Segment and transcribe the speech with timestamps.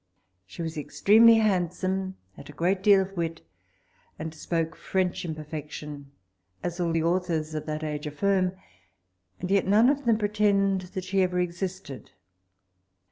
[0.47, 3.41] She was extremely handsome, had a great deal of wit,
[4.17, 6.09] and spoke French in perfection,
[6.63, 8.53] as all the authors of that age affirm,
[9.39, 12.09] and yet none of them pretend that she ever existed.